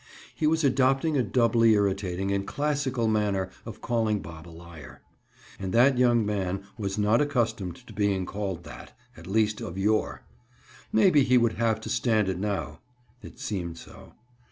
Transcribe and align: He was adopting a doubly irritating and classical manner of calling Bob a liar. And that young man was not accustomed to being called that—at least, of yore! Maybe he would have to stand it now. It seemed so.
He 0.33 0.47
was 0.47 0.63
adopting 0.63 1.15
a 1.15 1.21
doubly 1.21 1.73
irritating 1.75 2.31
and 2.31 2.47
classical 2.47 3.07
manner 3.07 3.51
of 3.67 3.81
calling 3.81 4.19
Bob 4.19 4.47
a 4.47 4.49
liar. 4.49 4.99
And 5.59 5.73
that 5.73 5.99
young 5.99 6.25
man 6.25 6.63
was 6.75 6.97
not 6.97 7.21
accustomed 7.21 7.75
to 7.85 7.93
being 7.93 8.25
called 8.25 8.63
that—at 8.63 9.27
least, 9.27 9.61
of 9.61 9.77
yore! 9.77 10.23
Maybe 10.91 11.21
he 11.21 11.37
would 11.37 11.53
have 11.53 11.79
to 11.81 11.89
stand 11.89 12.29
it 12.29 12.39
now. 12.39 12.79
It 13.21 13.37
seemed 13.39 13.77
so. 13.77 14.13